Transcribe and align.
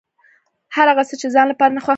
هر 0.75 0.87
هغه 0.91 1.03
څه 1.09 1.15
چې 1.19 1.27
د 1.27 1.31
ځان 1.35 1.47
لپاره 1.51 1.73
نه 1.77 1.81
خوښوې. 1.83 1.89